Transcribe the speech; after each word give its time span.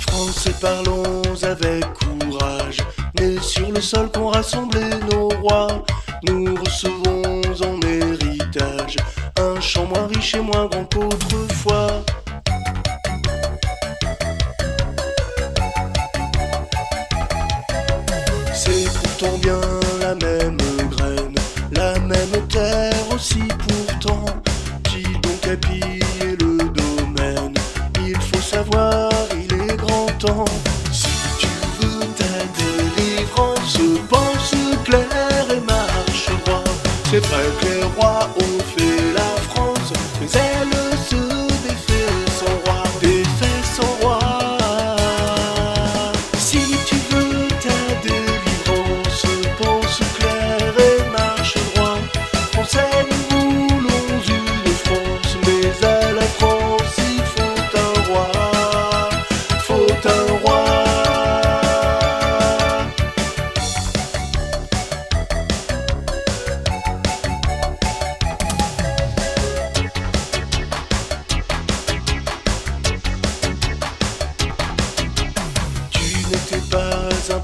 Français, 0.00 0.54
parlons 0.60 1.22
avec 1.42 1.84
courage, 1.94 2.78
mais 3.18 3.40
sur 3.40 3.70
le 3.70 3.80
sol 3.80 4.10
qu'ont 4.12 4.28
rassemblé 4.28 4.82
nos 5.10 5.28
rois, 5.40 5.84
nous 6.28 6.54
recevons 6.56 7.42
en 7.64 7.80
héritage 7.86 8.96
un 9.36 9.60
champ 9.60 9.86
moins 9.86 10.06
riche 10.06 10.34
et 10.34 10.40
moins 10.40 10.66
grand 10.66 10.84
qu'autrefois. 10.84 12.04
C'est 18.52 18.84
pourtant 18.92 19.38
bien 19.38 19.60
aussi 23.14 23.42
pourtant, 23.66 24.24
qui 24.84 25.02
donc 25.02 25.46
a 25.46 25.56
pillé 25.56 26.36
le 26.40 26.58
domaine. 26.58 27.54
Il 28.04 28.16
faut 28.16 28.40
savoir, 28.40 29.10
il 29.34 29.52
est 29.70 29.76
grand 29.76 30.06
temps. 30.18 30.44
Si 30.92 31.08
tu 31.38 31.48
veux 31.80 32.00
ta 32.16 32.34
délivrance, 32.58 33.78
pense 34.08 34.54
clair 34.84 35.46
et 35.50 35.60
marche 35.60 36.30
droit. 36.44 36.64
C'est 37.10 37.24
vrai 37.26 37.44
que 37.60 37.66
les 37.66 37.84
rois 37.96 38.28
ont 38.36 38.60
fait 38.76 39.12
la 39.14 39.30
France, 39.50 39.92
mais 40.20 40.28
elle 40.32 40.69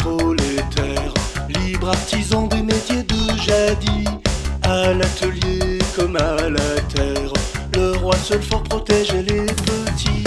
prolétaire, 0.00 1.12
libre 1.48 1.88
artisan 1.90 2.46
des 2.46 2.62
métiers 2.62 3.02
de 3.02 3.36
jadis. 3.36 4.08
À 4.62 4.92
l'atelier 4.92 5.78
comme 5.96 6.16
à 6.16 6.48
la 6.48 6.80
terre, 6.94 7.32
le 7.74 7.96
roi 7.98 8.16
seul 8.16 8.42
fort 8.42 8.62
protégeait 8.62 9.22
les 9.22 9.46
petits. 9.46 10.24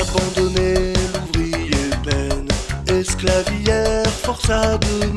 Abandonner 0.00 0.92
l'ouvrier 1.14 1.90
peine, 2.04 2.48
esclavière, 2.88 4.06
force 4.06 4.50
à 4.50 4.76
deux 4.78 5.12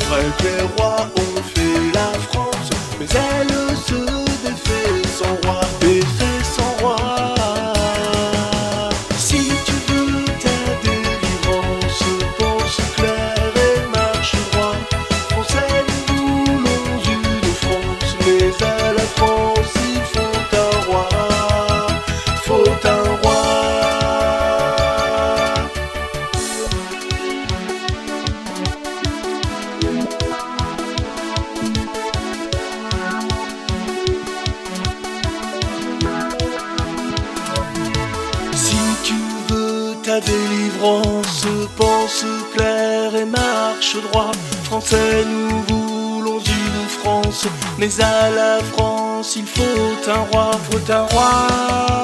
C'est 0.00 0.04
vrai 0.04 0.22
que 0.38 0.77
Si 38.64 38.76
tu 39.04 39.14
veux 39.48 39.94
ta 40.02 40.20
délivrance, 40.20 41.46
pense 41.76 42.24
clair 42.54 43.14
et 43.14 43.24
marche 43.24 43.96
droit. 44.10 44.32
Français, 44.64 45.24
nous 45.24 45.62
voulons 45.68 46.40
une 46.40 46.88
France, 46.88 47.46
mais 47.78 48.00
à 48.00 48.30
la 48.30 48.58
France 48.72 49.36
il 49.36 49.46
faut 49.46 50.10
un 50.10 50.22
roi, 50.30 50.50
faut 50.68 50.92
un 50.92 51.02
roi. 51.12 51.97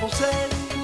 français. 0.00 0.79